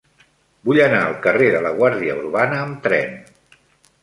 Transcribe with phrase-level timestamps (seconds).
[0.69, 3.15] Vull anar al carrer de la Guàrdia Urbana amb tren.